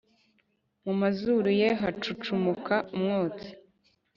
[0.83, 3.49] mu mazuru ye hacucumuka umwotsi